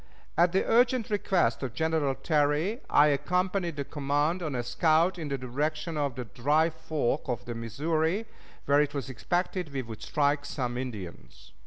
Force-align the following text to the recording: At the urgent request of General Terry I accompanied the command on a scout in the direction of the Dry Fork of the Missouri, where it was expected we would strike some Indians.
At 0.35 0.51
the 0.51 0.65
urgent 0.65 1.11
request 1.11 1.61
of 1.61 1.75
General 1.75 2.15
Terry 2.15 2.81
I 2.89 3.09
accompanied 3.09 3.75
the 3.75 3.83
command 3.85 4.41
on 4.41 4.55
a 4.55 4.63
scout 4.63 5.19
in 5.19 5.27
the 5.27 5.37
direction 5.37 5.95
of 5.95 6.15
the 6.15 6.25
Dry 6.25 6.71
Fork 6.71 7.27
of 7.29 7.45
the 7.45 7.53
Missouri, 7.53 8.25
where 8.65 8.81
it 8.81 8.95
was 8.95 9.11
expected 9.11 9.71
we 9.71 9.83
would 9.83 10.01
strike 10.01 10.43
some 10.43 10.75
Indians. 10.75 11.51